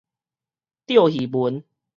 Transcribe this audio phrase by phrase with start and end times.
[0.87, 1.63] 釣魚文